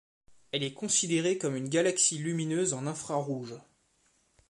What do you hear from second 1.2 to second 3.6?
comme une galaxie lumineuse en infrarouge.